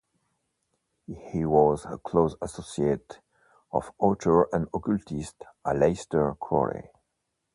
[1.29, 3.19] He was a close associate
[3.71, 6.89] of author and occultist Aleister Crowley.